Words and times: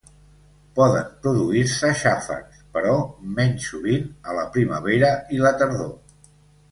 Poden 0.77 1.09
produir-se 1.25 1.91
xàfecs, 1.99 2.63
però 2.77 2.95
menys 3.41 3.67
sovint, 3.73 4.07
a 4.31 4.39
la 4.39 4.47
primavera 4.57 5.13
i 5.37 5.43
la 5.45 5.53
tardor. 5.61 5.93